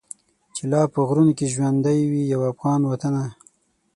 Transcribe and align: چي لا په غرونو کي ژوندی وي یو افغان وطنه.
چي 0.55 0.63
لا 0.71 0.81
په 0.93 0.99
غرونو 1.07 1.33
کي 1.39 1.45
ژوندی 1.53 1.99
وي 2.11 2.23
یو 2.33 2.41
افغان 2.51 2.81
وطنه. 2.85 3.23